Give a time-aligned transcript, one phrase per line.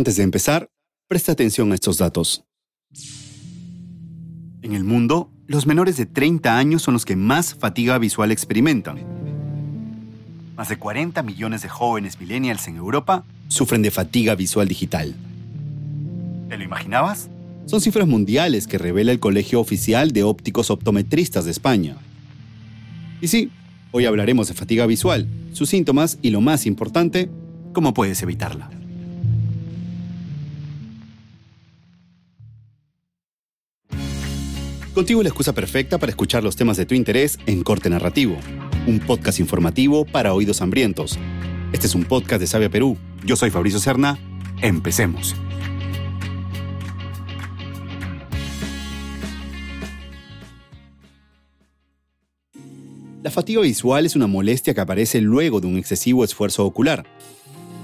[0.00, 0.70] Antes de empezar,
[1.08, 2.42] presta atención a estos datos.
[4.62, 8.98] En el mundo, los menores de 30 años son los que más fatiga visual experimentan.
[10.56, 15.14] Más de 40 millones de jóvenes millennials en Europa sufren de fatiga visual digital.
[16.48, 17.28] ¿Te lo imaginabas?
[17.66, 21.98] Son cifras mundiales que revela el Colegio Oficial de Ópticos Optometristas de España.
[23.20, 23.50] Y sí,
[23.90, 27.28] hoy hablaremos de fatiga visual, sus síntomas y lo más importante,
[27.74, 28.79] cómo puedes evitarla.
[34.94, 38.36] Contigo la excusa perfecta para escuchar los temas de tu interés en Corte Narrativo,
[38.88, 41.16] un podcast informativo para oídos hambrientos.
[41.72, 42.98] Este es un podcast de Sabia Perú.
[43.24, 44.18] Yo soy Fabricio Serna.
[44.62, 45.36] Empecemos.
[53.22, 57.06] La fatiga visual es una molestia que aparece luego de un excesivo esfuerzo ocular.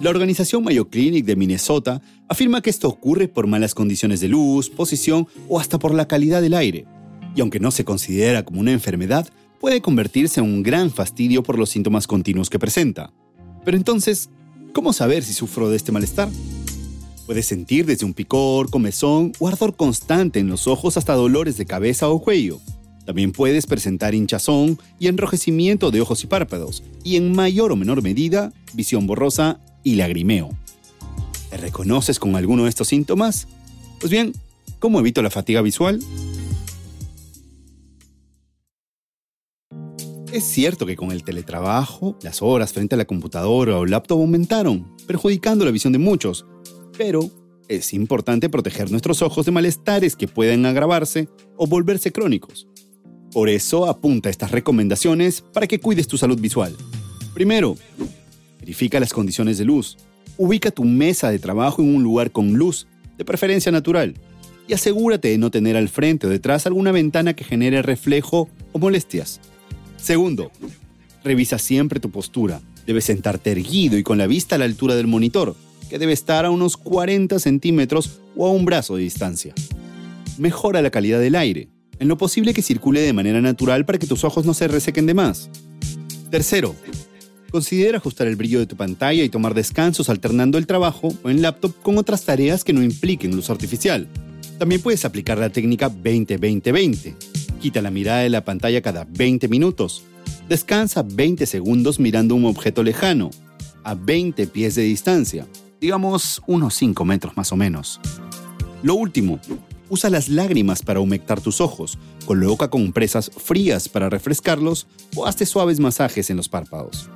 [0.00, 4.70] La organización Mayo Clinic de Minnesota afirma que esto ocurre por malas condiciones de luz,
[4.70, 6.86] posición o hasta por la calidad del aire
[7.34, 9.28] y aunque no se considera como una enfermedad,
[9.60, 13.12] puede convertirse en un gran fastidio por los síntomas continuos que presenta.
[13.64, 14.30] Pero entonces,
[14.72, 16.28] ¿cómo saber si sufro de este malestar?
[17.26, 21.64] Puedes sentir desde un picor, comezón o ardor constante en los ojos hasta dolores de
[21.64, 22.60] cabeza o cuello.
[23.06, 28.02] También puedes presentar hinchazón y enrojecimiento de ojos y párpados, y en mayor o menor
[28.02, 30.50] medida, visión borrosa y lagrimeo.
[31.50, 33.46] ¿Te reconoces con alguno de estos síntomas?
[34.00, 34.32] Pues bien,
[34.78, 36.00] ¿cómo evito la fatiga visual?
[40.34, 44.92] Es cierto que con el teletrabajo, las horas frente a la computadora o laptop aumentaron,
[45.06, 46.44] perjudicando la visión de muchos,
[46.98, 47.30] pero
[47.68, 52.66] es importante proteger nuestros ojos de malestares que pueden agravarse o volverse crónicos.
[53.30, 56.74] Por eso apunta estas recomendaciones para que cuides tu salud visual.
[57.32, 57.76] Primero,
[58.58, 59.98] verifica las condiciones de luz.
[60.36, 64.14] Ubica tu mesa de trabajo en un lugar con luz, de preferencia natural,
[64.66, 68.80] y asegúrate de no tener al frente o detrás alguna ventana que genere reflejo o
[68.80, 69.40] molestias.
[70.04, 70.50] Segundo,
[71.24, 72.60] revisa siempre tu postura.
[72.86, 75.56] Debes sentarte erguido y con la vista a la altura del monitor,
[75.88, 79.54] que debe estar a unos 40 centímetros o a un brazo de distancia.
[80.36, 84.06] Mejora la calidad del aire, en lo posible que circule de manera natural para que
[84.06, 85.48] tus ojos no se resequen de más.
[86.30, 86.76] Tercero,
[87.50, 91.40] considera ajustar el brillo de tu pantalla y tomar descansos alternando el trabajo o en
[91.40, 94.06] laptop con otras tareas que no impliquen luz artificial.
[94.58, 97.14] También puedes aplicar la técnica 20-20-20
[97.64, 100.02] Quita la mirada de la pantalla cada 20 minutos.
[100.50, 103.30] Descansa 20 segundos mirando un objeto lejano,
[103.84, 105.46] a 20 pies de distancia,
[105.80, 108.02] digamos unos 5 metros más o menos.
[108.82, 109.40] Lo último,
[109.88, 114.86] usa las lágrimas para humectar tus ojos, coloca compresas frías para refrescarlos
[115.16, 117.08] o hazte suaves masajes en los párpados.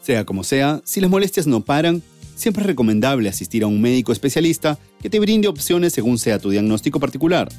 [0.00, 2.02] Sea como sea, si las molestias no paran,
[2.34, 6.48] siempre es recomendable asistir a un médico especialista que te brinde opciones según sea tu
[6.48, 7.50] diagnóstico particular.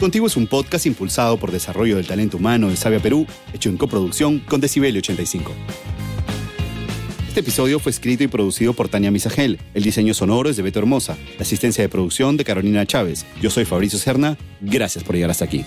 [0.00, 3.76] Contigo es un podcast impulsado por Desarrollo del Talento Humano de Sabia Perú, hecho en
[3.76, 5.52] coproducción con Decibel 85.
[7.28, 9.60] Este episodio fue escrito y producido por Tania Misagel.
[9.74, 11.18] El diseño sonoro es de Beto Hermosa.
[11.36, 13.26] La asistencia de producción de Carolina Chávez.
[13.42, 14.38] Yo soy Fabricio Serna.
[14.62, 15.66] Gracias por llegar hasta aquí.